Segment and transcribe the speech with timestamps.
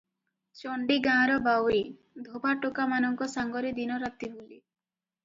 [0.59, 1.81] ଚଣ୍ଡୀ ଗାଁର ବାଉରି,
[2.29, 4.49] ଧୋବା ଟୋକାମାନଙ୍କ ସାଙ୍ଗରେ ଦିନ ରାତି ବୁଲେ।